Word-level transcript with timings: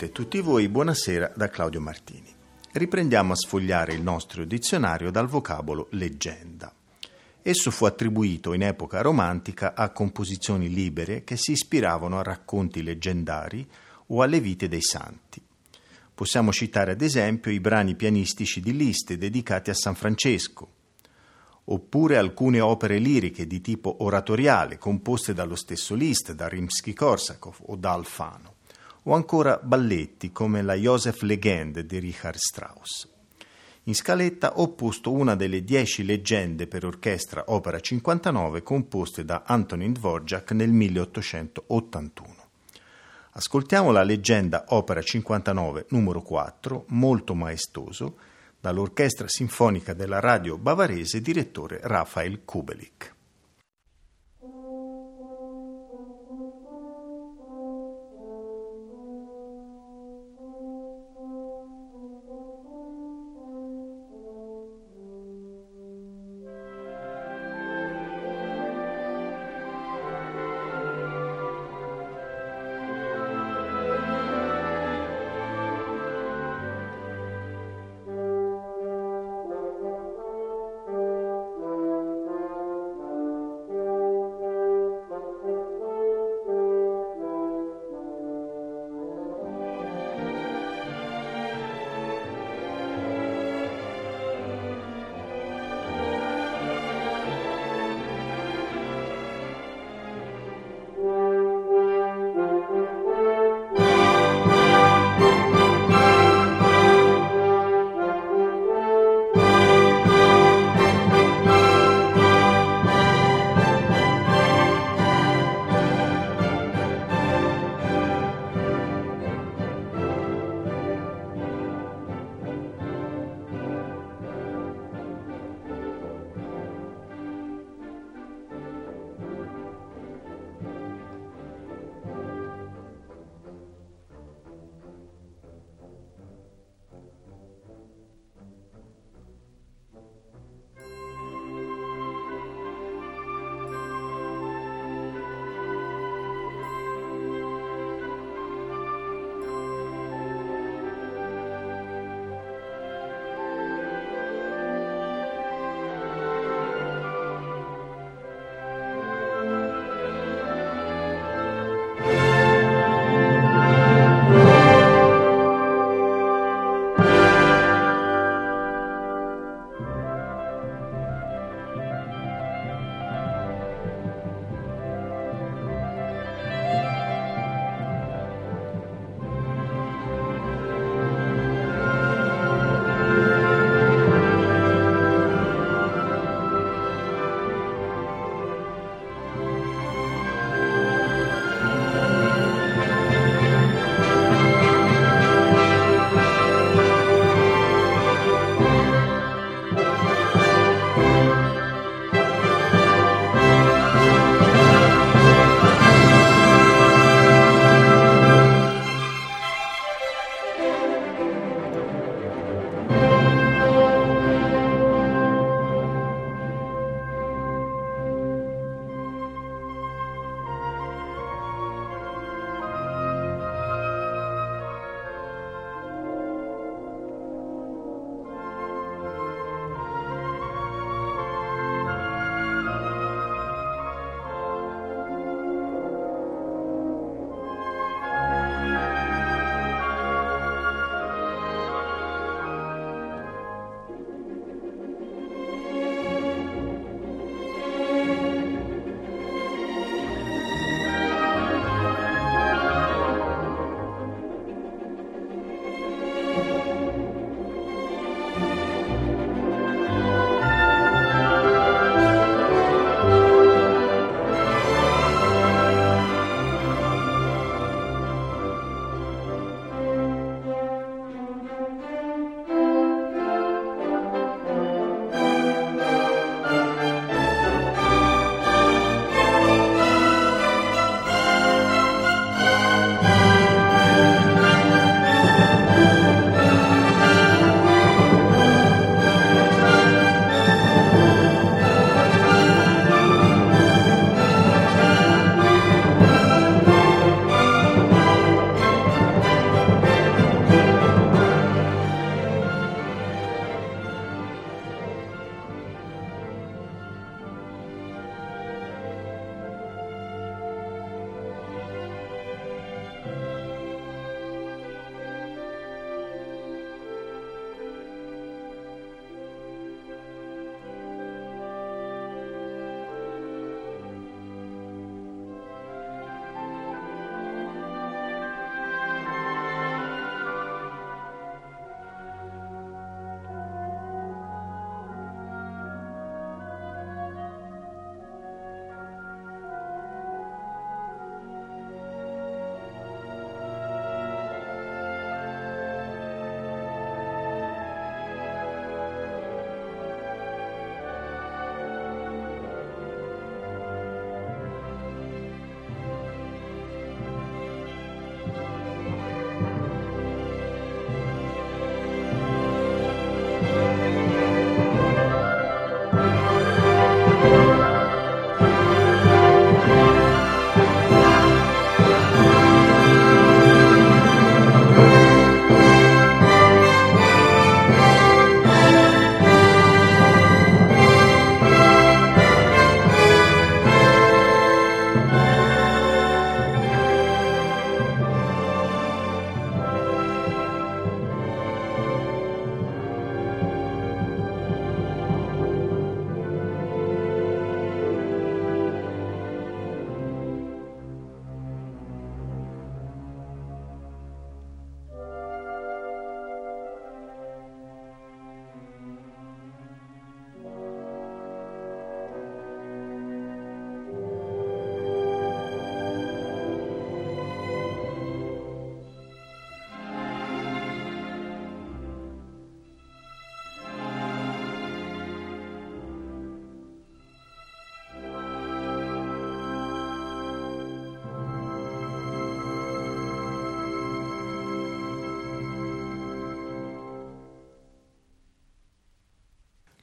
Tutte 0.00 0.06
e 0.06 0.12
tutti 0.12 0.40
voi 0.40 0.68
buonasera 0.68 1.32
da 1.36 1.48
Claudio 1.48 1.80
Martini. 1.80 2.32
Riprendiamo 2.72 3.32
a 3.32 3.36
sfogliare 3.36 3.92
il 3.92 4.00
nostro 4.00 4.44
dizionario 4.44 5.10
dal 5.10 5.26
vocabolo 5.26 5.88
leggenda. 5.90 6.72
Esso 7.42 7.70
fu 7.70 7.84
attribuito 7.84 8.54
in 8.54 8.62
epoca 8.62 9.02
romantica 9.02 9.74
a 9.74 9.90
composizioni 9.90 10.70
libere 10.70 11.22
che 11.22 11.36
si 11.36 11.52
ispiravano 11.52 12.18
a 12.18 12.22
racconti 12.22 12.82
leggendari 12.82 13.68
o 14.06 14.22
alle 14.22 14.40
vite 14.40 14.68
dei 14.68 14.80
santi. 14.80 15.42
Possiamo 16.14 16.50
citare 16.50 16.92
ad 16.92 17.02
esempio 17.02 17.50
i 17.50 17.60
brani 17.60 17.94
pianistici 17.94 18.60
di 18.60 18.74
Liszt 18.74 19.12
dedicati 19.12 19.68
a 19.68 19.74
San 19.74 19.94
Francesco, 19.94 20.68
oppure 21.64 22.16
alcune 22.16 22.60
opere 22.60 22.98
liriche 22.98 23.46
di 23.46 23.60
tipo 23.60 23.96
oratoriale 24.02 24.78
composte 24.78 25.34
dallo 25.34 25.56
stesso 25.56 25.94
Liszt, 25.94 26.32
da 26.32 26.48
Rimsky-Korsakov 26.48 27.56
o 27.66 27.76
da 27.76 27.92
Alfano 27.92 28.49
o 29.04 29.14
ancora 29.14 29.58
balletti 29.62 30.32
come 30.32 30.62
la 30.62 30.74
Joseph 30.74 31.22
Legende 31.22 31.86
di 31.86 31.98
Richard 31.98 32.36
Strauss. 32.36 33.08
In 33.84 33.94
scaletta 33.94 34.58
ho 34.58 34.74
posto 34.74 35.10
una 35.10 35.34
delle 35.34 35.64
dieci 35.64 36.04
leggende 36.04 36.66
per 36.66 36.84
orchestra 36.84 37.44
opera 37.46 37.80
59 37.80 38.62
composte 38.62 39.24
da 39.24 39.42
Antonin 39.46 39.92
Dvorak 39.92 40.52
nel 40.52 40.70
1881. 40.70 42.36
Ascoltiamo 43.32 43.90
la 43.90 44.02
leggenda 44.02 44.66
opera 44.68 45.00
59 45.00 45.86
numero 45.90 46.20
4, 46.20 46.84
molto 46.88 47.34
maestoso, 47.34 48.16
dall'Orchestra 48.60 49.28
Sinfonica 49.28 49.94
della 49.94 50.20
Radio 50.20 50.58
Bavarese 50.58 51.22
direttore 51.22 51.80
Rafael 51.82 52.44
Kubelik. 52.44 53.14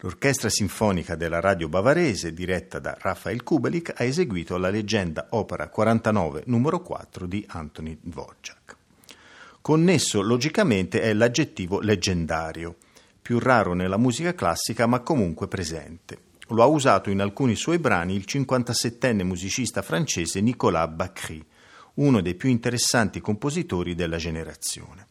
L'orchestra 0.08 0.48
sinfonica 0.48 1.18
della 1.18 1.42
radio 1.42 1.68
bavarese, 1.68 2.32
diretta 2.32 2.80
da 2.80 2.96
Raphael 2.98 3.44
Kubelik, 3.44 3.92
ha 3.94 4.06
eseguito 4.06 4.56
la 4.56 4.70
leggenda 4.70 5.28
opera 5.32 5.68
49 5.68 6.44
numero 6.46 6.82
4 6.82 7.26
di 7.26 7.46
Anthony 7.46 7.98
Dvorak. 8.02 8.78
Connesso 9.60 10.22
logicamente 10.22 11.02
è 11.02 11.12
l'aggettivo 11.12 11.82
leggendario, 11.82 12.78
più 13.22 13.38
raro 13.38 13.74
nella 13.74 13.98
musica 13.98 14.34
classica 14.34 14.86
ma 14.86 15.02
comunque 15.02 15.50
presente. 15.50 16.20
Lo 16.48 16.64
ha 16.64 16.68
usato 16.68 17.10
in 17.10 17.20
alcuni 17.20 17.58
suoi 17.58 17.78
brani 17.78 18.16
il 18.16 18.24
57enne 18.26 19.24
musicista 19.24 19.82
francese 19.82 20.40
Nicolas 20.40 20.88
Bacry, 20.88 21.46
uno 21.96 22.22
dei 22.22 22.36
più 22.36 22.48
interessanti 22.48 23.20
compositori 23.20 23.94
della 23.94 24.16
generazione. 24.16 25.08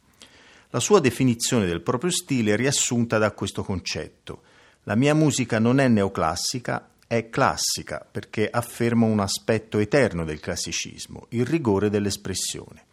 La 0.71 0.81
sua 0.81 1.01
definizione 1.01 1.67
del 1.67 1.83
proprio 1.83 2.11
stile 2.11 2.55
è 2.55 2.57
riassunta 2.57 3.19
da 3.19 3.33
questo 3.33 3.63
concetto. 3.63 4.55
La 4.89 4.95
mia 4.95 5.15
musica 5.15 5.59
non 5.59 5.81
è 5.81 5.89
neoclassica, 5.89 6.91
è 7.09 7.29
classica 7.29 8.07
perché 8.09 8.49
afferma 8.49 9.05
un 9.05 9.19
aspetto 9.19 9.79
eterno 9.79 10.25
del 10.25 10.39
classicismo, 10.39 11.27
il 11.31 11.45
rigore 11.45 11.91
dell'espressione. 11.91 12.85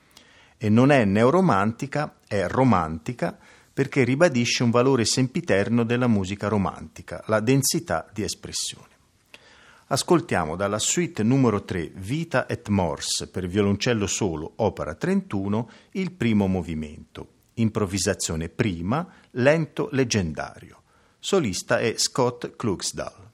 E 0.57 0.69
non 0.69 0.89
è 0.89 1.05
neoromantica, 1.05 2.15
è 2.27 2.47
romantica 2.47 3.37
perché 3.71 4.03
ribadisce 4.03 4.63
un 4.63 4.71
valore 4.71 5.05
sempiterno 5.05 5.83
della 5.83 6.07
musica 6.07 6.47
romantica, 6.47 7.23
la 7.27 7.39
densità 7.39 8.09
di 8.11 8.23
espressione. 8.23 8.87
Ascoltiamo 9.85 10.55
dalla 10.55 10.79
suite 10.79 11.21
numero 11.21 11.63
3 11.63 11.91
Vita 11.93 12.47
et 12.47 12.69
Mors 12.69 13.29
per 13.31 13.45
violoncello 13.45 14.07
solo, 14.07 14.53
opera 14.55 14.95
31, 14.95 15.69
il 15.91 16.11
primo 16.11 16.47
movimento. 16.47 17.27
Improvvisazione 17.53 18.49
prima, 18.49 19.07
lento 19.29 19.89
leggendario. 19.91 20.81
Solista 21.25 21.79
è 21.79 21.93
Scott 21.95 22.57
Klugsdal. 22.57 23.32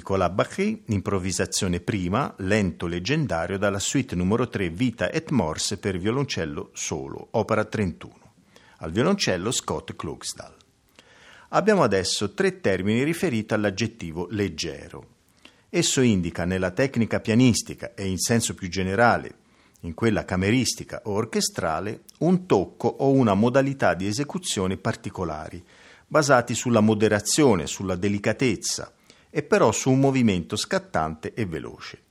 Nicolas 0.00 0.30
Bacry, 0.30 0.84
improvvisazione 0.86 1.78
prima, 1.80 2.34
lento 2.38 2.86
leggendario 2.86 3.58
dalla 3.58 3.78
suite 3.78 4.16
numero 4.16 4.48
3 4.48 4.70
Vita 4.70 5.10
et 5.10 5.28
Morse 5.28 5.76
per 5.76 5.98
violoncello 5.98 6.70
solo, 6.72 7.28
opera 7.32 7.66
31. 7.66 8.14
Al 8.78 8.92
violoncello 8.92 9.50
Scott 9.50 9.94
Klugsdal. 9.96 10.54
Abbiamo 11.50 11.82
adesso 11.82 12.32
tre 12.32 12.62
termini 12.62 13.02
riferiti 13.02 13.52
all'aggettivo 13.52 14.26
leggero. 14.30 15.06
Esso 15.68 16.00
indica 16.00 16.46
nella 16.46 16.70
tecnica 16.70 17.20
pianistica 17.20 17.92
e 17.92 18.06
in 18.06 18.16
senso 18.16 18.54
più 18.54 18.70
generale, 18.70 19.34
in 19.80 19.92
quella 19.92 20.24
cameristica 20.24 21.02
o 21.04 21.12
orchestrale, 21.12 22.04
un 22.20 22.46
tocco 22.46 22.88
o 22.88 23.10
una 23.10 23.34
modalità 23.34 23.92
di 23.92 24.06
esecuzione 24.06 24.78
particolari, 24.78 25.62
basati 26.06 26.54
sulla 26.54 26.80
moderazione, 26.80 27.66
sulla 27.66 27.96
delicatezza, 27.96 28.94
e 29.30 29.42
però 29.42 29.72
su 29.72 29.90
un 29.90 30.00
movimento 30.00 30.56
scattante 30.56 31.32
e 31.34 31.46
veloce. 31.46 32.02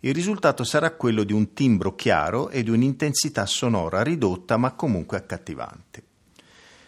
Il 0.00 0.14
risultato 0.14 0.62
sarà 0.62 0.92
quello 0.92 1.24
di 1.24 1.32
un 1.32 1.52
timbro 1.54 1.94
chiaro 1.94 2.50
e 2.50 2.62
di 2.62 2.70
un'intensità 2.70 3.46
sonora 3.46 4.02
ridotta 4.02 4.56
ma 4.56 4.72
comunque 4.72 5.16
accattivante. 5.16 6.04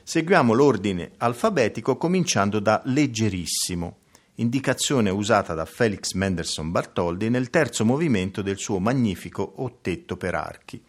Seguiamo 0.03 0.53
l'ordine 0.53 1.13
alfabetico 1.19 1.97
cominciando 1.97 2.61
da 2.61 2.81
leggerissimo, 2.85 3.99
indicazione 4.37 5.11
usata 5.11 5.55
da 5.55 5.65
Felix 5.65 6.13
Mendelssohn 6.13 6.71
Bartholdi 6.71 7.29
nel 7.29 7.51
terzo 7.51 7.85
movimento 7.85 8.43
del 8.43 8.59
suo 8.59 8.79
magnifico 8.79 9.55
Ottetto 9.57 10.17
per 10.17 10.35
archi, 10.35 10.83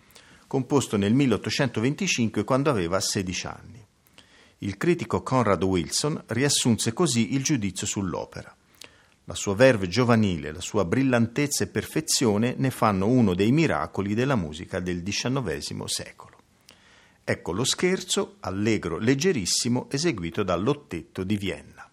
composto 0.47 0.97
nel 0.97 1.13
1825 1.13 2.43
quando 2.43 2.69
aveva 2.69 2.99
16 2.99 3.47
anni. 3.47 3.85
Il 4.59 4.77
critico 4.77 5.23
Conrad 5.23 5.63
Wilson 5.63 6.23
riassunse 6.27 6.93
così 6.93 7.33
il 7.33 7.43
giudizio 7.43 7.87
sull'opera. 7.87 8.55
La 9.25 9.35
sua 9.35 9.55
verve 9.55 9.87
giovanile, 9.87 10.51
la 10.51 10.61
sua 10.61 10.83
brillantezza 10.83 11.63
e 11.63 11.67
perfezione 11.67 12.55
ne 12.57 12.71
fanno 12.71 13.07
uno 13.07 13.33
dei 13.35 13.51
miracoli 13.51 14.13
della 14.13 14.35
musica 14.35 14.79
del 14.79 15.03
XIX 15.03 15.83
secolo. 15.85 16.37
Ecco 17.23 17.51
lo 17.51 17.63
scherzo, 17.63 18.37
allegro, 18.39 18.97
leggerissimo, 18.97 19.87
eseguito 19.89 20.43
dall'Ottetto 20.43 21.23
di 21.23 21.37
Vienna. 21.37 21.89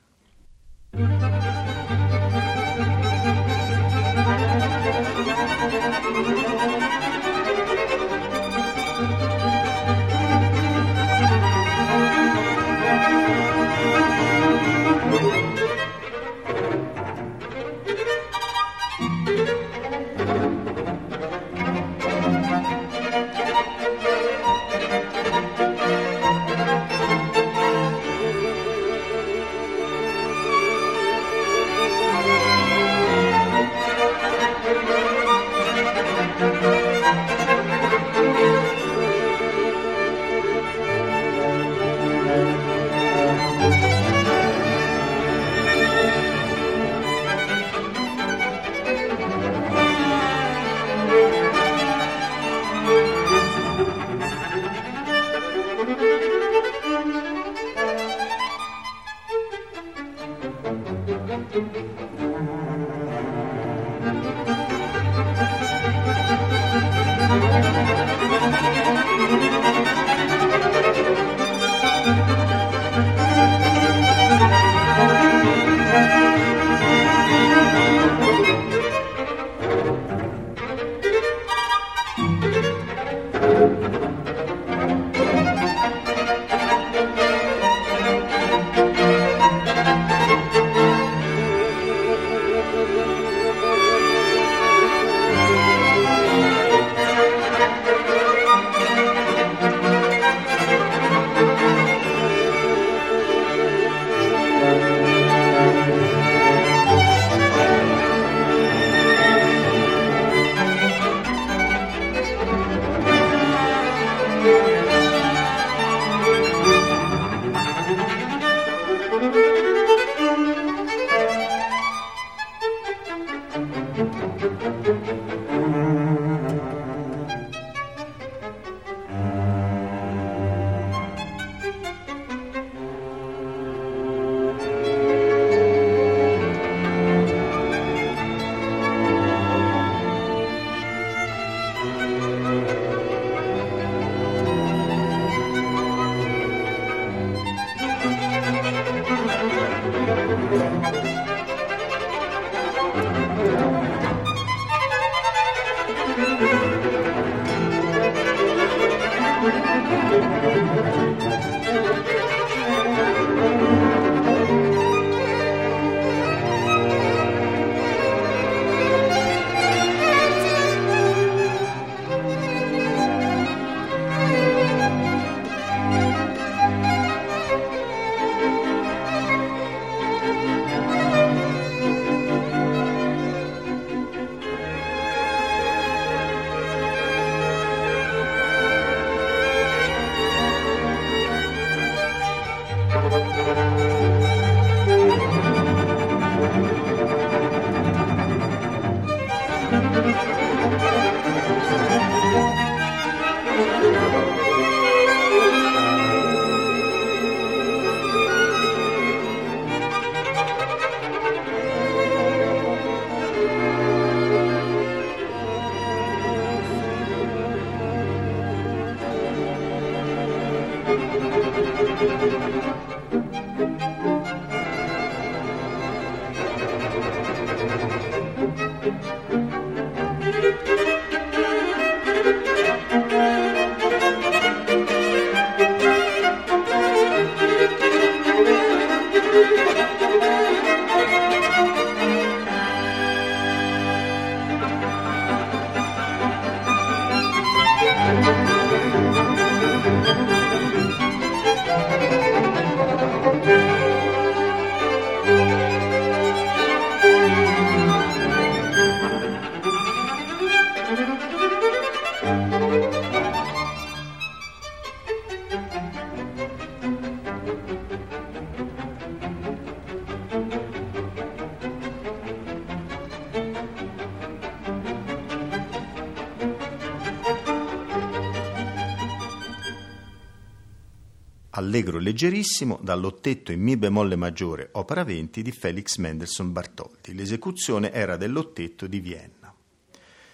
Leggerissimo 282.19 282.81
dall'ottetto 282.83 283.53
in 283.53 283.61
Mi 283.61 283.77
bemolle 283.77 284.17
maggiore, 284.17 284.71
opera 284.73 285.05
20 285.05 285.41
di 285.41 285.53
Felix 285.53 285.99
Mendelssohn 285.99 286.51
Bartholdi. 286.51 287.15
L'esecuzione 287.15 287.93
era 287.93 288.17
dell'ottetto 288.17 288.89
di 288.89 288.99
Vienna. 288.99 289.55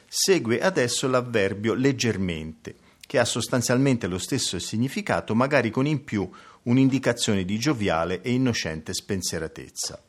Segue 0.09 0.63
adesso 0.63 1.07
l'avverbio 1.09 1.75
leggermente, 1.75 2.77
che 3.07 3.19
ha 3.19 3.27
sostanzialmente 3.27 4.07
lo 4.07 4.17
stesso 4.17 4.59
significato, 4.59 5.35
magari 5.35 5.69
con 5.69 5.85
in 5.85 6.05
più 6.05 6.27
un'indicazione 6.63 7.45
di 7.45 7.59
gioviale 7.59 8.23
e 8.23 8.33
innocente 8.33 8.95
spensieratezza. 8.95 10.03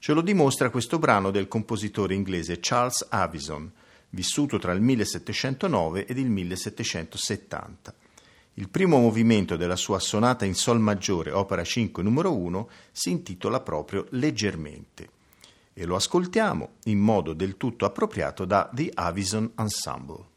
Ce 0.00 0.12
lo 0.12 0.22
dimostra 0.22 0.70
questo 0.70 0.98
brano 0.98 1.30
del 1.30 1.46
compositore 1.46 2.14
inglese 2.14 2.58
Charles 2.60 3.06
Avison, 3.08 3.70
vissuto 4.08 4.58
tra 4.58 4.72
il 4.72 4.80
1709 4.80 6.04
ed 6.04 6.18
il 6.18 6.30
1770. 6.30 7.94
Il 8.54 8.68
primo 8.68 8.98
movimento 8.98 9.56
della 9.56 9.76
sua 9.76 9.98
sonata 9.98 10.44
in 10.44 10.54
Sol 10.54 10.78
maggiore, 10.78 11.30
opera 11.30 11.64
5, 11.64 12.02
numero 12.02 12.36
1, 12.36 12.68
si 12.92 13.10
intitola 13.10 13.60
proprio 13.60 14.06
Leggermente 14.10 15.08
e 15.72 15.86
lo 15.86 15.96
ascoltiamo 15.96 16.72
in 16.84 16.98
modo 16.98 17.32
del 17.32 17.56
tutto 17.56 17.86
appropriato 17.86 18.44
da 18.44 18.68
The 18.70 18.90
Avison 18.92 19.52
Ensemble. 19.56 20.31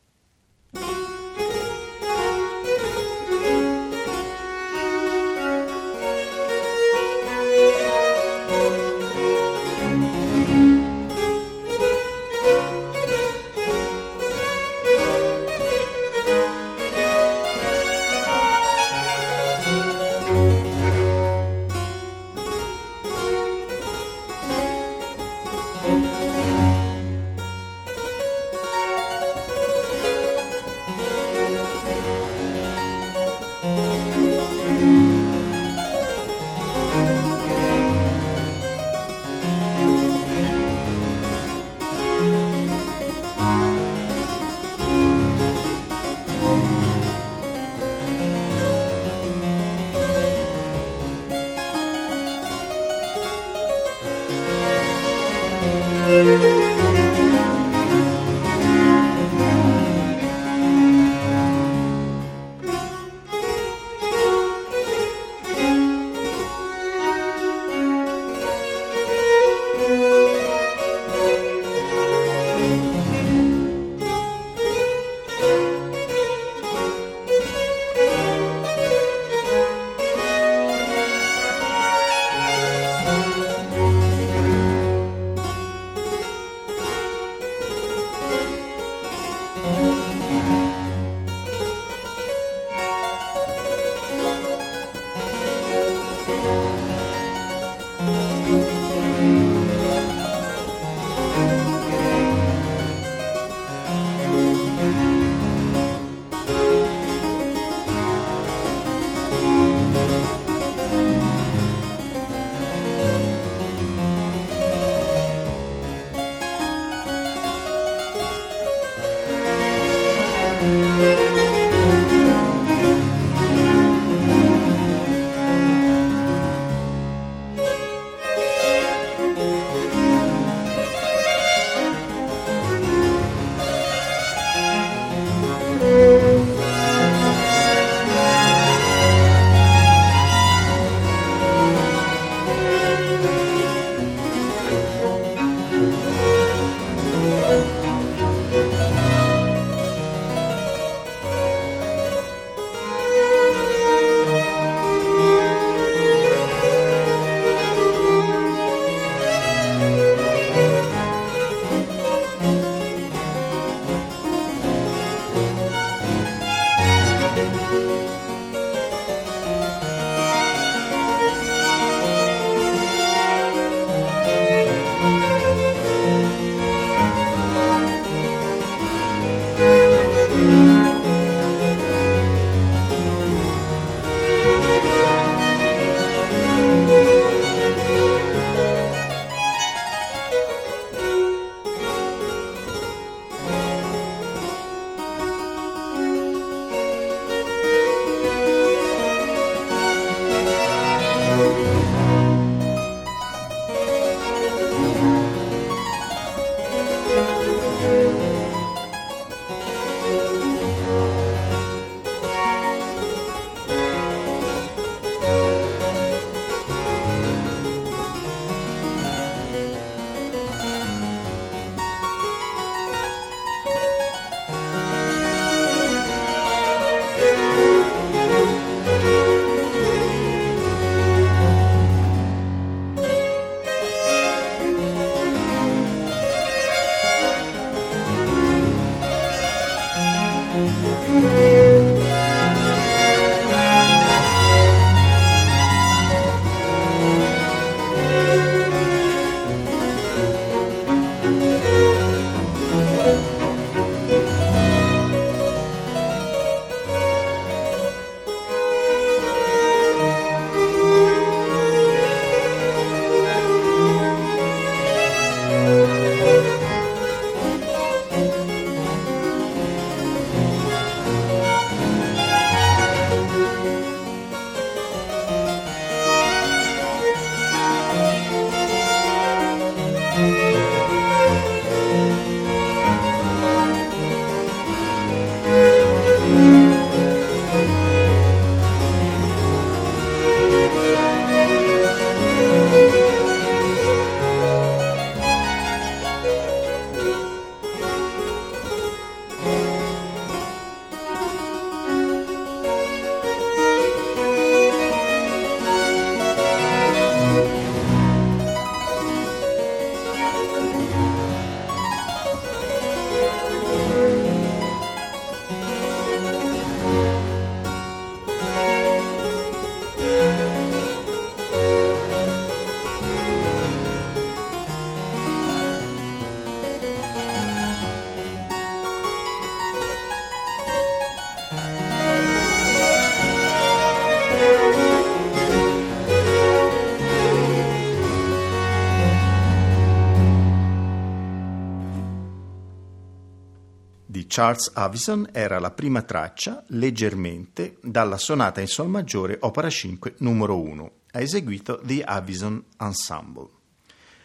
Charles 344.38 344.70
Avison 344.74 345.30
era 345.32 345.60
la 345.60 345.72
prima 345.72 346.02
traccia, 346.02 346.62
leggermente, 346.68 347.78
dalla 347.82 348.18
sonata 348.18 348.60
in 348.60 348.68
Sol 348.68 348.90
maggiore, 348.90 349.38
opera 349.40 349.70
5, 349.70 350.16
numero 350.18 350.60
1. 350.60 350.92
Ha 351.12 351.22
eseguito 351.22 351.80
The 351.82 352.04
Avison 352.04 352.62
Ensemble. 352.78 353.48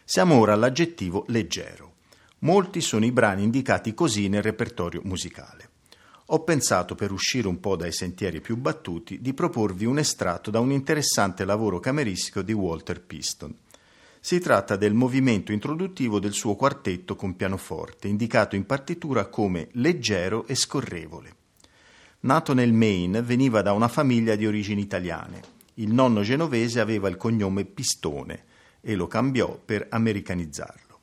Siamo 0.04 0.40
ora 0.40 0.54
all'aggettivo 0.54 1.26
leggero. 1.28 1.92
Molti 2.38 2.80
sono 2.80 3.04
i 3.04 3.12
brani 3.12 3.44
indicati 3.44 3.94
così 3.94 4.28
nel 4.28 4.42
repertorio 4.42 5.00
musicale. 5.04 5.70
Ho 6.26 6.42
pensato, 6.42 6.96
per 6.96 7.12
uscire 7.12 7.46
un 7.46 7.60
po' 7.60 7.76
dai 7.76 7.92
sentieri 7.92 8.40
più 8.40 8.56
battuti, 8.56 9.20
di 9.20 9.32
proporvi 9.32 9.84
un 9.84 9.98
estratto 9.98 10.50
da 10.50 10.58
un 10.58 10.72
interessante 10.72 11.44
lavoro 11.44 11.78
cameristico 11.78 12.42
di 12.42 12.52
Walter 12.52 13.00
Piston 13.00 13.54
si 14.22 14.38
tratta 14.38 14.76
del 14.76 14.92
movimento 14.92 15.50
introduttivo 15.50 16.20
del 16.20 16.34
suo 16.34 16.54
quartetto 16.54 17.16
con 17.16 17.36
pianoforte, 17.36 18.06
indicato 18.06 18.54
in 18.54 18.66
partitura 18.66 19.26
come 19.26 19.68
leggero 19.72 20.46
e 20.46 20.54
scorrevole. 20.54 21.34
Nato 22.20 22.52
nel 22.52 22.74
Maine, 22.74 23.22
veniva 23.22 23.62
da 23.62 23.72
una 23.72 23.88
famiglia 23.88 24.36
di 24.36 24.46
origini 24.46 24.82
italiane. 24.82 25.40
Il 25.74 25.94
nonno 25.94 26.20
genovese 26.20 26.80
aveva 26.80 27.08
il 27.08 27.16
cognome 27.16 27.64
Pistone 27.64 28.44
e 28.82 28.94
lo 28.94 29.06
cambiò 29.06 29.58
per 29.64 29.86
americanizzarlo. 29.88 31.00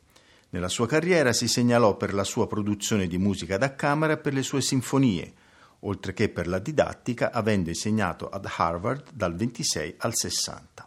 Nella 0.49 0.69
sua 0.69 0.85
carriera 0.85 1.33
si 1.33 1.47
segnalò 1.47 1.97
per 1.97 2.13
la 2.13 2.23
sua 2.23 2.45
produzione 2.45 3.07
di 3.07 3.17
musica 3.17 3.57
da 3.57 3.73
camera 3.75 4.13
e 4.13 4.17
per 4.17 4.33
le 4.33 4.43
sue 4.43 4.61
sinfonie, 4.61 5.33
oltre 5.79 6.13
che 6.13 6.29
per 6.29 6.47
la 6.47 6.59
didattica, 6.59 7.31
avendo 7.31 7.69
insegnato 7.69 8.29
ad 8.29 8.47
Harvard 8.57 9.11
dal 9.11 9.35
26 9.35 9.95
al 9.97 10.15
60. 10.15 10.86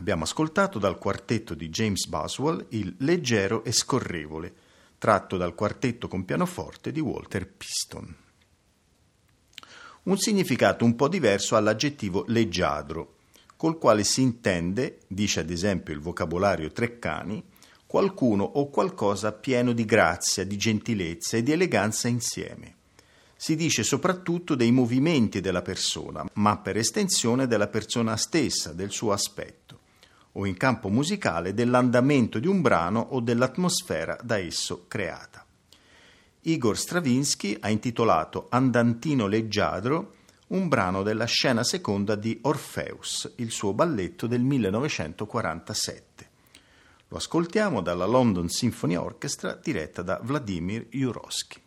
Abbiamo 0.06 0.26
ascoltato 0.26 0.78
dal 0.78 1.00
quartetto 1.00 1.56
di 1.56 1.70
James 1.70 2.06
Boswell 2.06 2.68
il 2.70 2.94
Leggero 3.00 3.64
e 3.64 3.72
scorrevole, 3.72 4.54
tratto 5.00 5.36
dal 5.36 5.56
quartetto 5.56 6.08
con 6.08 6.26
pianoforte 6.26 6.92
di 6.92 7.00
Walter 7.00 7.48
Piston. 7.48 8.16
Un 10.04 10.18
significato 10.20 10.86
un 10.86 10.96
po' 10.96 11.08
diverso 11.08 11.56
all'aggettivo 11.56 12.24
leggiadro, 12.28 13.16
col 13.56 13.80
quale 13.80 14.04
si 14.04 14.22
intende, 14.22 15.00
dice 15.08 15.40
ad 15.40 15.50
esempio 15.50 15.92
il 15.92 16.02
vocabolario 16.02 16.72
Treccani, 16.72 17.44
qualcuno 17.88 18.44
o 18.44 18.70
qualcosa 18.70 19.32
pieno 19.32 19.74
di 19.74 19.86
grazia, 19.86 20.46
di 20.46 20.56
gentilezza 20.56 21.36
e 21.38 21.42
di 21.42 21.52
eleganza 21.52 22.08
insieme. 22.08 22.76
Si 23.36 23.56
dice 23.56 23.82
soprattutto 23.82 24.54
dei 24.54 24.70
movimenti 24.70 25.42
della 25.42 25.64
persona, 25.64 26.24
ma 26.34 26.60
per 26.60 26.78
estensione 26.78 27.48
della 27.48 27.70
persona 27.70 28.16
stessa, 28.18 28.72
del 28.72 28.92
suo 28.92 29.12
aspetto 29.12 29.80
o 30.38 30.46
in 30.46 30.56
campo 30.58 30.90
musicale 30.90 31.54
dell'andamento 31.54 32.40
di 32.40 32.48
un 32.48 32.62
brano 32.62 33.00
o 33.12 33.20
dell'atmosfera 33.20 34.18
da 34.22 34.38
esso 34.38 34.86
creata. 34.88 35.46
Igor 36.42 36.78
Stravinsky 36.78 37.58
ha 37.60 37.70
intitolato 37.70 38.48
Andantino 38.50 39.28
leggiadro 39.28 40.14
un 40.48 40.68
brano 40.68 41.02
della 41.02 41.26
scena 41.26 41.64
seconda 41.64 42.14
di 42.16 42.38
Orpheus, 42.44 43.34
il 43.38 43.50
suo 43.50 43.74
balletto 43.74 44.28
del 44.28 44.42
1947. 44.42 46.30
Lo 47.08 47.18
ascoltiamo 47.18 47.82
dalla 47.82 48.06
London 48.06 48.48
Symphony 48.48 48.96
Orchestra 48.96 49.60
diretta 49.62 50.04
da 50.04 50.20
Vladimir 50.22 50.86
Jurowski. 50.90 51.62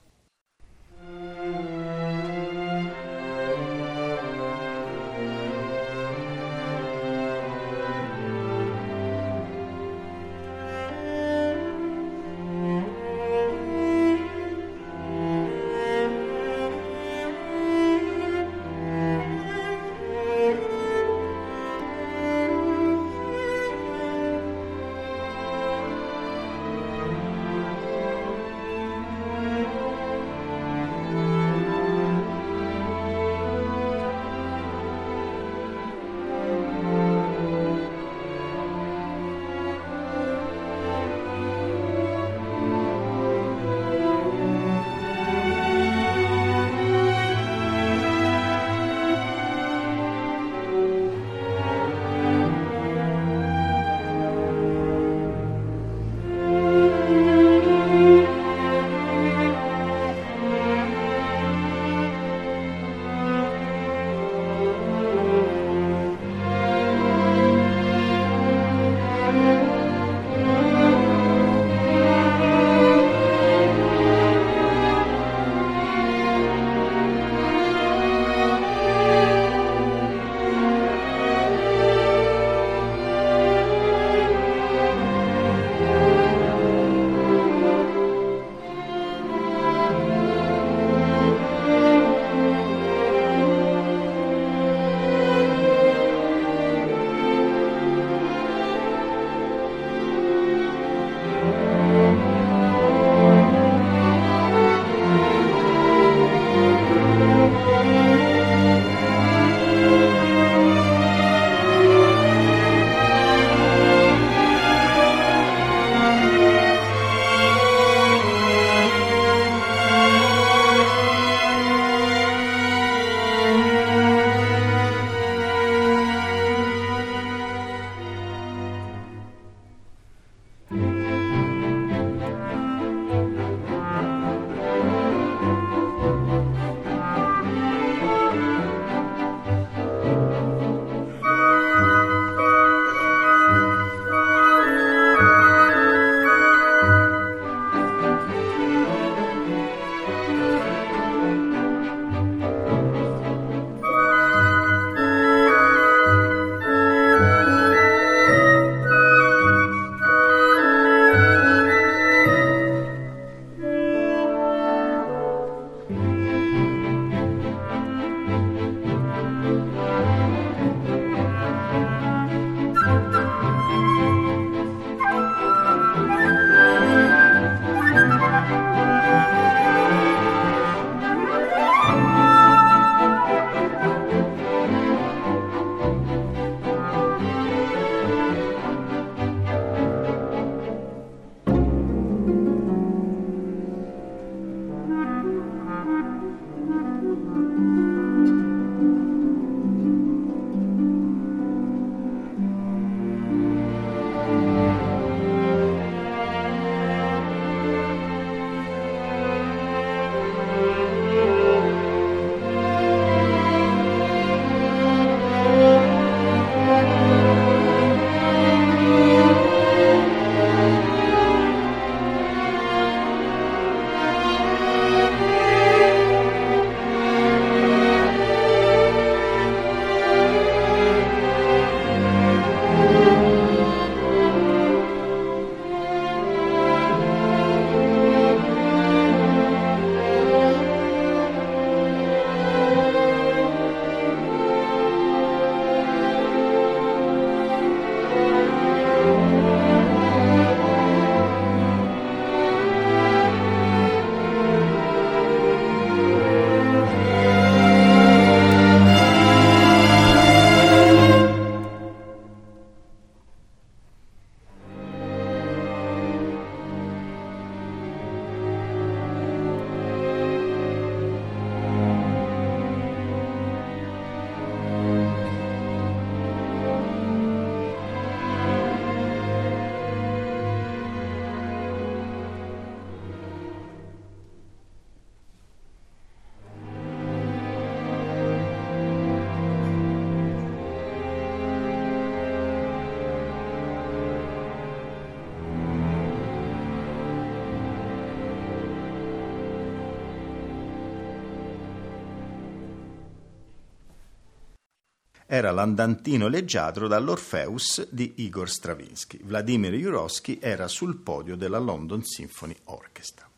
Era 305.30 305.50
l'andantino 305.50 306.26
leggiadro 306.26 306.88
dall'Orpheus 306.88 307.86
di 307.90 308.14
Igor 308.16 308.48
Stravinsky. 308.48 309.20
Vladimir 309.22 309.74
Jurowski 309.74 310.38
era 310.40 310.68
sul 310.68 310.96
podio 310.96 311.36
della 311.36 311.58
London 311.58 312.02
Symphony 312.02 312.56
Orchestra. 312.64 313.28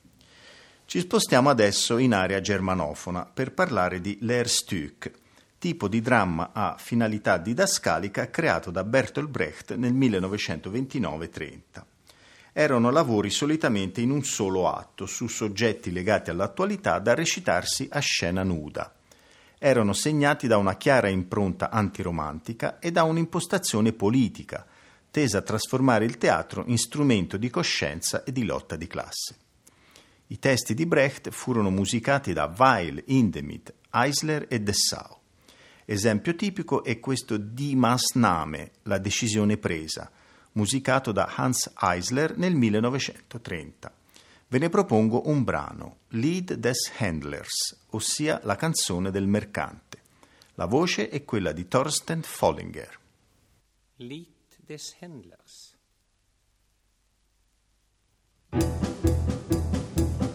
Ci 0.85 1.01
spostiamo 1.01 1.51
adesso 1.51 1.99
in 1.99 2.15
area 2.15 2.41
germanofona 2.41 3.25
per 3.27 3.53
parlare 3.53 4.01
di 4.01 4.19
Lehrstück, 4.21 5.11
tipo 5.59 5.89
di 5.89 6.01
dramma 6.01 6.51
a 6.53 6.77
finalità 6.79 7.39
didascalica 7.39 8.31
creato 8.31 8.71
da 8.71 8.85
Bertolt 8.85 9.29
Brecht 9.29 9.75
nel 9.75 9.93
1929-30. 9.93 11.61
Erano 12.53 12.91
lavori 12.91 13.31
solitamente 13.31 14.01
in 14.01 14.11
un 14.11 14.23
solo 14.23 14.69
atto, 14.69 15.07
su 15.07 15.27
soggetti 15.27 15.91
legati 15.91 16.31
all'attualità 16.31 17.01
da 17.01 17.15
recitarsi 17.15 17.89
a 17.91 17.99
scena 17.99 18.45
nuda 18.45 18.95
erano 19.63 19.93
segnati 19.93 20.47
da 20.47 20.57
una 20.57 20.79
chiara 20.79 21.11
impronta 21.11 21.69
antiromantica 21.69 22.79
e 22.79 22.91
da 22.91 23.03
un'impostazione 23.03 23.93
politica, 23.93 24.67
tesa 25.11 25.39
a 25.39 25.43
trasformare 25.43 26.07
il 26.07 26.17
teatro 26.17 26.65
in 26.67 26.79
strumento 26.79 27.37
di 27.37 27.51
coscienza 27.51 28.25
e 28.25 28.33
di 28.33 28.45
lotta 28.45 28.77
di 28.77 28.87
classe. 28.87 29.37
I 30.29 30.39
testi 30.39 30.73
di 30.73 30.87
Brecht 30.87 31.29
furono 31.29 31.69
musicati 31.69 32.33
da 32.33 32.51
Weil, 32.57 33.03
Hindemith, 33.05 33.75
Eisler 33.91 34.47
e 34.49 34.63
Dessau. 34.63 35.19
Esempio 35.85 36.35
tipico 36.35 36.83
è 36.83 36.99
questo 36.99 37.37
Die 37.37 37.77
Maßnahme, 37.77 38.71
la 38.85 38.97
decisione 38.97 39.59
presa, 39.59 40.11
musicato 40.53 41.13
da 41.13 41.31
Hans 41.37 41.71
Eisler 41.79 42.39
nel 42.39 42.55
1930 42.55 43.99
ve 44.51 44.59
ne 44.59 44.69
propongo 44.69 45.29
un 45.29 45.45
brano, 45.45 45.99
Lied 46.09 46.55
des 46.55 46.91
Händlers, 46.99 47.87
ossia 47.91 48.41
la 48.43 48.57
canzone 48.57 49.13
del 49.13 49.29
mercante. 49.29 49.99
La 50.55 50.67
voce 50.67 51.09
è 51.09 51.25
quella 51.25 51.53
di 51.53 51.69
Thorsten 51.69 52.23
Follinger. 52.23 52.99
Lied 53.97 54.57
des 54.67 54.97
Händlers. 54.99 55.77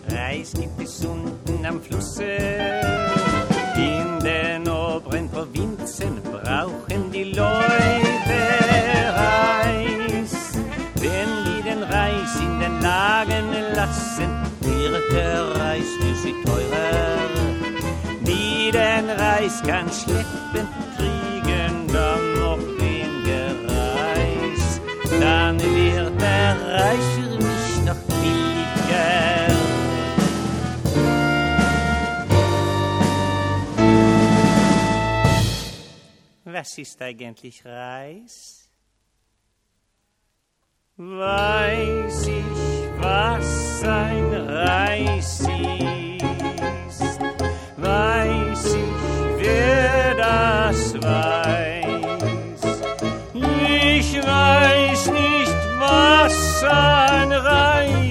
Reis 0.07 0.53
gibt 0.53 0.79
es 0.79 1.03
unten 1.03 1.65
am 1.65 1.81
Flusse, 1.81 2.74
den 19.61 19.61
Reis 19.61 19.61
kann 19.61 19.91
schleppen, 19.91 20.67
kriegen 20.97 21.87
dann 21.87 22.33
noch 22.39 22.59
weniger 22.79 23.53
Reis. 23.69 24.81
Dann 25.19 25.59
wird 25.59 26.21
der 26.21 26.55
Reis 26.61 27.05
für 27.15 27.37
mich 27.37 27.85
noch 27.85 28.01
billiger. 28.07 29.55
Was 36.45 36.77
ist 36.77 37.01
eigentlich 37.01 37.65
Reis? 37.65 38.69
Weiß 40.97 42.27
ich, 42.27 42.45
was 43.01 43.83
ein 43.83 44.33
Reis 44.33 45.41
ist? 45.41 45.49
Weiß 47.77 48.73
ich, 48.73 49.24
wer 49.45 50.15
das 50.15 50.93
weiß? 51.01 51.85
Ich 53.33 54.17
weiß 54.17 55.11
nicht, 55.11 55.55
was 55.79 56.63
ein 56.63 57.31
Reis 57.31 58.04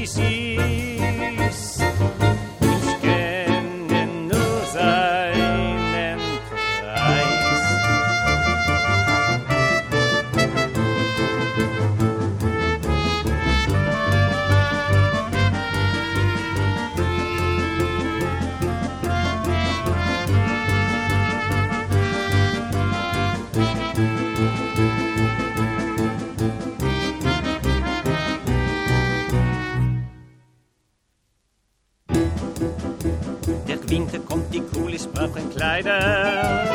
Winter 33.95 34.19
kommt, 34.19 34.53
die 34.53 34.61
Kulis 34.61 35.07
brauchen 35.07 35.49
Kleider. 35.55 36.67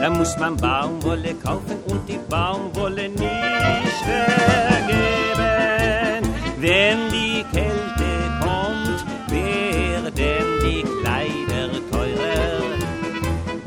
Da 0.00 0.08
muss 0.08 0.34
man 0.38 0.56
Baumwolle 0.56 1.34
kaufen 1.34 1.76
und 1.88 2.08
die 2.08 2.18
Baumwolle 2.30 3.10
nicht 3.10 3.98
vergeben. 4.08 5.42
Wenn 6.58 7.10
die 7.10 7.44
Kälte 7.52 8.30
kommt, 8.40 9.04
werden 9.28 10.14
die 10.64 10.82
Kleider 11.02 11.68
teurer. 11.90 12.78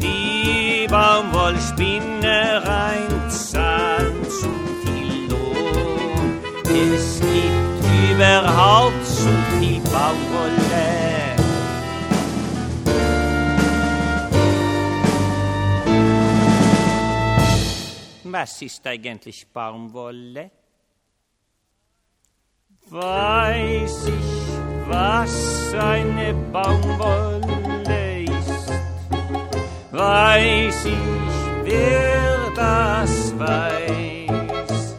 Die 0.01 0.87
Baumwollspinnereien 0.89 3.29
zahlen 3.29 4.23
zu 4.23 4.49
viel 4.81 5.29
Lohn. 5.29 6.39
Es 6.65 7.19
gibt 7.19 7.85
überhaupt 8.11 9.05
zu 9.05 9.29
viel 9.59 9.81
Baumwolle. 9.81 10.64
Was 18.37 18.61
ist 18.63 18.85
eigentlich 18.85 19.47
Baumwolle? 19.47 20.51
Weiß 22.89 24.07
ich, 24.07 24.89
was 24.89 25.73
eine 25.73 26.33
Baumwolle 26.51 28.23
ist? 28.25 28.73
Weiß 29.89 30.85
ich, 30.85 31.63
wer 31.63 32.51
das 32.53 33.39
weiß? 33.39 34.95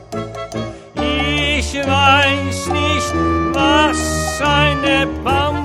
Ich 0.95 1.75
weiß 1.75 2.67
nicht, 2.69 3.13
was 3.53 4.41
eine 4.41 5.07
Baumwolle 5.23 5.56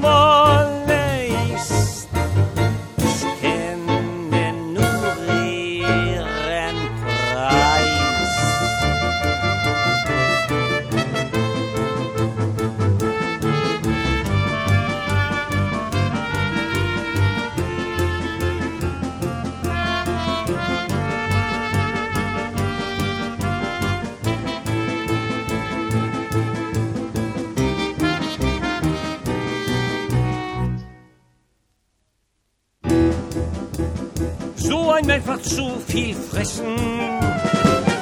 ein 35.10 35.26
macht 35.26 35.46
zu 35.46 35.80
viel 35.88 36.16
fressen, 36.16 36.76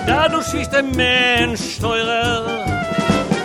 dadurch 0.06 0.54
ist 0.54 0.72
der 0.72 0.84
Mensch 0.84 1.80
teurer. 1.80 2.66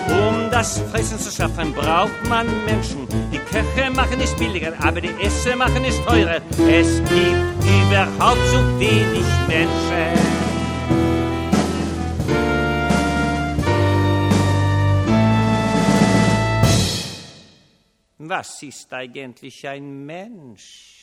Um 0.09 0.51
das 0.51 0.81
Fressen 0.91 1.19
zu 1.19 1.31
schaffen, 1.31 1.73
braucht 1.73 2.29
man 2.29 2.47
Menschen. 2.65 3.07
Die 3.33 3.39
Köche 3.39 3.91
machen 3.91 4.21
es 4.21 4.35
billiger, 4.37 4.73
aber 4.81 5.01
die 5.01 5.15
Esse 5.21 5.57
machen 5.57 5.85
es 5.85 6.01
teurer. 6.05 6.41
Es 6.69 6.99
gibt 6.99 7.65
überhaupt 7.65 8.47
zu 8.51 8.79
wenig 8.79 9.25
Menschen. 9.49 10.45
Was 18.19 18.63
ist 18.63 18.93
eigentlich 18.93 19.69
ein 19.69 20.07
Mensch? 20.07 20.94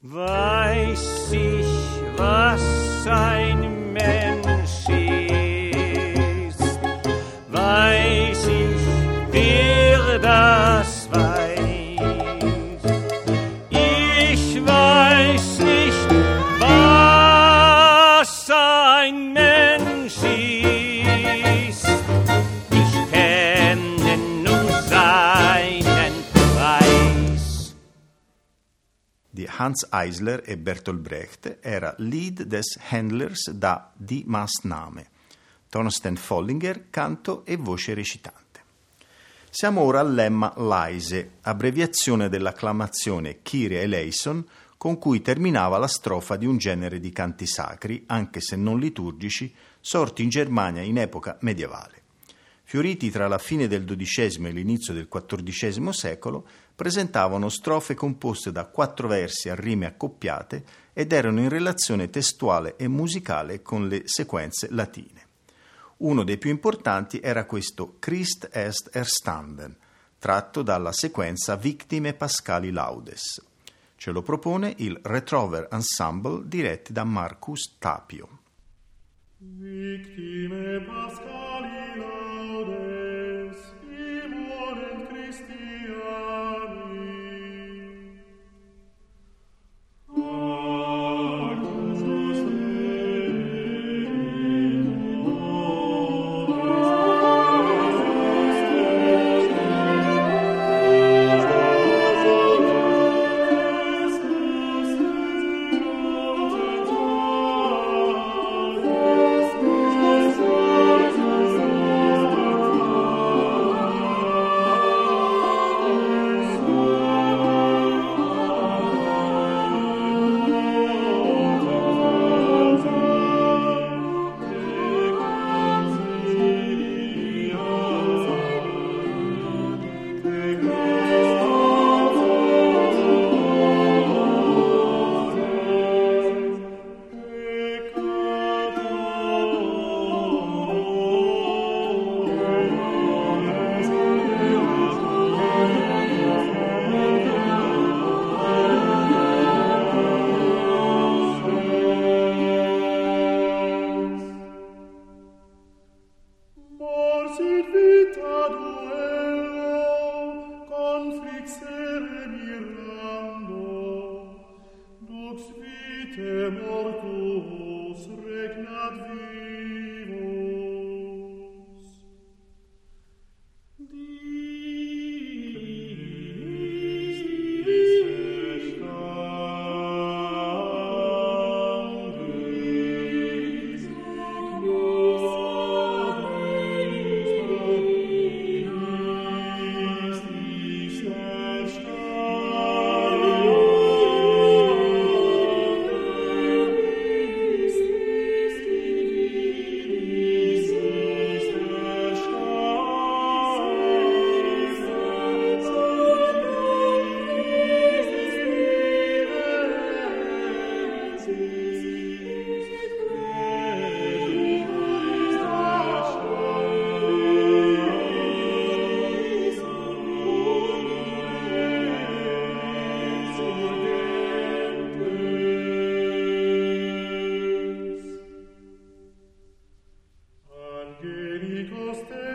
Weiß 0.00 1.32
ich, 1.32 1.66
was 2.16 3.04
ein 3.08 3.92
Mensch 3.92 4.88
ist? 4.88 5.07
Hans 29.68 29.86
Eisler 29.90 30.42
e 30.46 30.56
Bertolt 30.56 30.98
Brecht 30.98 31.58
era 31.60 31.94
Lied 31.98 32.44
des 32.44 32.78
Händlers 32.88 33.50
da 33.50 33.92
Die 33.94 34.24
Maßnahme. 34.26 35.06
Thorsten 35.68 36.16
Follinger, 36.16 36.84
canto 36.88 37.44
e 37.44 37.56
voce 37.56 37.92
recitante. 37.92 38.62
Siamo 39.50 39.82
ora 39.82 40.00
al 40.00 40.14
lemma 40.14 40.54
Leise, 40.56 41.32
abbreviazione 41.42 42.30
dell'acclamazione 42.30 43.42
Kyrie 43.42 43.82
eleison, 43.82 44.42
con 44.78 44.96
cui 44.96 45.20
terminava 45.20 45.76
la 45.76 45.86
strofa 45.86 46.36
di 46.36 46.46
un 46.46 46.56
genere 46.56 46.98
di 46.98 47.10
canti 47.10 47.44
sacri, 47.44 48.04
anche 48.06 48.40
se 48.40 48.56
non 48.56 48.78
liturgici, 48.78 49.54
sorti 49.80 50.22
in 50.22 50.30
Germania 50.30 50.80
in 50.80 50.96
epoca 50.96 51.36
medievale. 51.42 51.96
Fioriti 52.62 53.10
tra 53.10 53.28
la 53.28 53.38
fine 53.38 53.66
del 53.66 53.84
XII 53.84 54.46
e 54.46 54.50
l'inizio 54.50 54.94
del 54.94 55.08
XIV 55.08 55.90
secolo, 55.90 56.46
presentavano 56.78 57.48
strofe 57.48 57.94
composte 57.94 58.52
da 58.52 58.64
quattro 58.64 59.08
versi 59.08 59.48
a 59.48 59.56
rime 59.56 59.86
accoppiate 59.86 60.64
ed 60.92 61.10
erano 61.10 61.40
in 61.40 61.48
relazione 61.48 62.08
testuale 62.08 62.76
e 62.76 62.86
musicale 62.86 63.62
con 63.62 63.88
le 63.88 64.02
sequenze 64.04 64.68
latine. 64.70 65.26
Uno 65.96 66.22
dei 66.22 66.38
più 66.38 66.50
importanti 66.50 67.18
era 67.18 67.46
questo 67.46 67.96
Christ 67.98 68.50
est 68.52 68.90
erstanden, 68.92 69.76
tratto 70.20 70.62
dalla 70.62 70.92
sequenza 70.92 71.56
Victime 71.56 72.14
Pascali 72.14 72.70
Laudes. 72.70 73.44
Ce 73.96 74.10
lo 74.12 74.22
propone 74.22 74.72
il 74.76 74.96
Retrover 75.02 75.66
Ensemble 75.72 76.42
diretti 76.46 76.92
da 76.92 77.02
Marcus 77.02 77.74
Tapio. 77.80 78.38
Victime 79.38 80.80
Pascali 80.82 81.37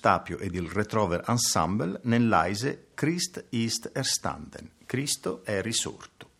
Tapio 0.00 0.38
ed 0.38 0.54
il 0.54 0.68
Retrover 0.68 1.24
Ensemble 1.26 2.00
nell'Aise 2.04 2.88
Christ 2.94 3.46
ist 3.50 3.90
erstanden, 3.92 4.70
Cristo 4.86 5.42
è 5.44 5.60
risorto. 5.62 6.30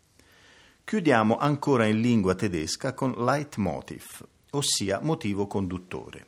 Chiudiamo 0.85 1.39
ancora 1.39 1.87
in 1.87 2.01
lingua 2.01 2.35
tedesca 2.35 2.93
con 2.93 3.15
Leitmotiv, 3.17 4.27
ossia 4.51 5.01
motivo 5.01 5.47
conduttore. 5.47 6.27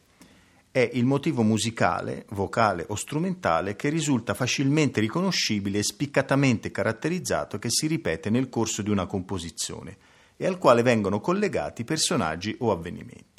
È 0.71 0.91
il 0.95 1.05
motivo 1.05 1.43
musicale, 1.43 2.27
vocale 2.31 2.85
o 2.89 2.95
strumentale 2.95 3.77
che 3.77 3.91
risulta 3.91 4.35
facilmente 4.35 5.01
riconoscibile 5.01 5.79
e 5.79 5.83
spiccatamente 5.83 6.71
caratterizzato 6.71 7.59
che 7.59 7.69
si 7.71 7.87
ripete 7.87 8.31
nel 8.31 8.49
corso 8.49 8.83
di 8.83 8.91
una 8.91 9.07
composizione 9.07 9.97
e 10.37 10.47
al 10.47 10.59
quale 10.59 10.83
vengono 10.83 11.21
collegati 11.21 11.85
personaggi 11.85 12.57
o 12.59 12.73
avvenimenti. 12.73 13.34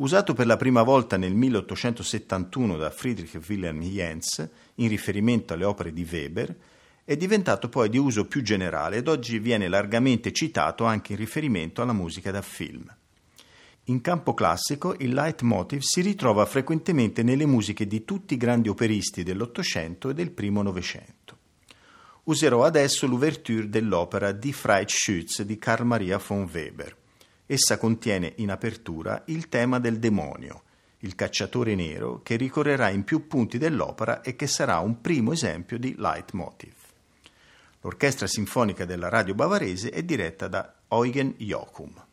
Usato 0.00 0.32
per 0.32 0.46
la 0.46 0.56
prima 0.56 0.82
volta 0.82 1.18
nel 1.18 1.34
1871 1.34 2.78
da 2.78 2.88
Friedrich 2.88 3.38
Wilhelm 3.46 3.82
Jens 3.82 4.48
in 4.76 4.88
riferimento 4.88 5.52
alle 5.52 5.66
opere 5.66 5.92
di 5.92 6.08
Weber, 6.10 6.56
è 7.04 7.16
diventato 7.18 7.68
poi 7.68 7.90
di 7.90 7.98
uso 7.98 8.24
più 8.24 8.40
generale 8.40 8.96
ed 8.96 9.08
oggi 9.08 9.38
viene 9.38 9.68
largamente 9.68 10.32
citato 10.32 10.84
anche 10.84 11.12
in 11.12 11.18
riferimento 11.18 11.82
alla 11.82 11.92
musica 11.92 12.30
da 12.30 12.40
film. 12.40 12.82
In 13.84 14.00
campo 14.00 14.32
classico 14.32 14.94
il 15.00 15.12
leitmotiv 15.12 15.80
si 15.82 16.00
ritrova 16.00 16.46
frequentemente 16.46 17.22
nelle 17.22 17.44
musiche 17.44 17.86
di 17.86 18.02
tutti 18.06 18.32
i 18.32 18.38
grandi 18.38 18.70
operisti 18.70 19.22
dell'Ottocento 19.22 20.08
e 20.08 20.14
del 20.14 20.30
primo 20.30 20.62
Novecento. 20.62 21.36
Userò 22.24 22.64
adesso 22.64 23.06
l'ouverture 23.06 23.68
dell'opera 23.68 24.32
Die 24.32 24.54
Freischütz 24.54 25.42
di 25.42 25.58
Carl 25.58 25.84
Maria 25.84 26.16
von 26.16 26.48
Weber. 26.50 26.96
Essa 27.52 27.78
contiene 27.78 28.34
in 28.36 28.52
apertura 28.52 29.24
il 29.26 29.48
tema 29.48 29.80
del 29.80 29.98
demonio, 29.98 30.62
il 30.98 31.16
cacciatore 31.16 31.74
nero, 31.74 32.22
che 32.22 32.36
ricorrerà 32.36 32.90
in 32.90 33.02
più 33.02 33.26
punti 33.26 33.58
dell'opera 33.58 34.20
e 34.20 34.36
che 34.36 34.46
sarà 34.46 34.78
un 34.78 35.00
primo 35.00 35.32
esempio 35.32 35.76
di 35.76 35.96
leitmotiv. 35.98 36.74
L'orchestra 37.80 38.28
sinfonica 38.28 38.84
della 38.84 39.08
radio 39.08 39.34
bavarese 39.34 39.90
è 39.90 40.04
diretta 40.04 40.46
da 40.46 40.74
Eugen 40.86 41.34
Jochum. 41.38 42.09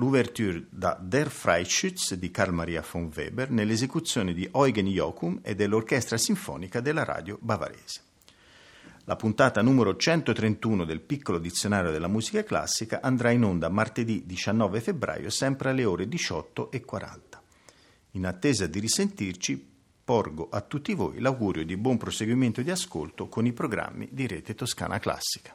L'ouverture 0.00 0.64
da 0.70 0.98
Der 0.98 1.28
Freischütz 1.28 2.14
di 2.14 2.30
Carl 2.30 2.54
Maria 2.54 2.82
von 2.90 3.10
Weber 3.14 3.50
nell'esecuzione 3.50 4.32
di 4.32 4.48
Eugen 4.50 4.86
Jochum 4.86 5.40
e 5.42 5.54
dell'Orchestra 5.54 6.16
Sinfonica 6.16 6.80
della 6.80 7.04
Radio 7.04 7.36
Bavarese. 7.38 8.00
La 9.04 9.16
puntata 9.16 9.60
numero 9.60 9.96
131 9.96 10.86
del 10.86 11.00
piccolo 11.00 11.38
dizionario 11.38 11.90
della 11.90 12.08
musica 12.08 12.42
classica 12.42 13.00
andrà 13.02 13.30
in 13.30 13.44
onda 13.44 13.68
martedì 13.68 14.24
19 14.24 14.80
febbraio 14.80 15.28
sempre 15.28 15.68
alle 15.68 15.84
ore 15.84 16.04
18.40. 16.06 17.18
In 18.12 18.24
attesa 18.24 18.66
di 18.66 18.78
risentirci, 18.78 19.68
porgo 20.02 20.48
a 20.50 20.62
tutti 20.62 20.94
voi 20.94 21.20
l'augurio 21.20 21.64
di 21.64 21.76
buon 21.76 21.98
proseguimento 21.98 22.62
di 22.62 22.70
ascolto 22.70 23.28
con 23.28 23.44
i 23.44 23.52
programmi 23.52 24.08
di 24.10 24.26
Rete 24.26 24.54
Toscana 24.54 24.98
Classica. 24.98 25.54